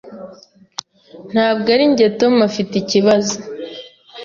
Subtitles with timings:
[1.31, 3.35] Ntabwo arinjye Tom afite ikibazo.